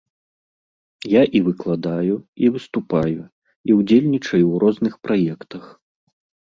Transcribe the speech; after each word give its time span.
Я 1.11 1.21
і 1.39 1.41
выкладаю, 1.49 2.15
і 2.47 2.51
выступаю, 2.57 3.21
і 3.71 3.79
ўдзельнічаю 3.79 4.43
ў 4.53 4.67
розных 4.67 4.93
праектах. 5.07 5.63